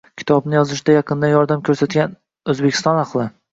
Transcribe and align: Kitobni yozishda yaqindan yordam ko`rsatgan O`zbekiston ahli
Kitobni 0.19 0.55
yozishda 0.57 0.95
yaqindan 0.95 1.33
yordam 1.35 1.63
ko`rsatgan 1.69 2.17
O`zbekiston 2.57 3.07
ahli 3.07 3.31